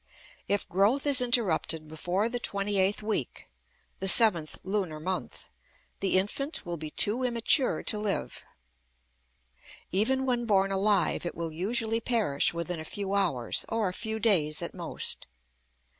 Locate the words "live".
7.99-8.43